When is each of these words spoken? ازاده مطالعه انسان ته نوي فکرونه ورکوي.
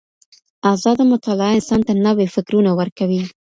ازاده 0.73 1.03
مطالعه 1.13 1.51
انسان 1.57 1.81
ته 1.87 1.93
نوي 2.05 2.27
فکرونه 2.35 2.71
ورکوي. 2.79 3.21